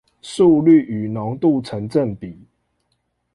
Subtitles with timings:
[0.23, 2.47] 速率與濃度成正比